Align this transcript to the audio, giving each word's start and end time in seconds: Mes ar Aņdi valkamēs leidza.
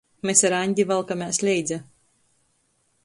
Mes 0.27 0.39
ar 0.47 0.53
Aņdi 0.59 0.85
valkamēs 0.93 1.41
leidza. 1.49 1.81